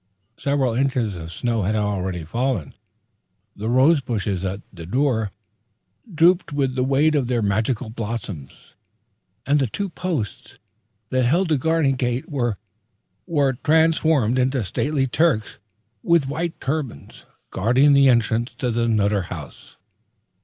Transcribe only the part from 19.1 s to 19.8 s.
House.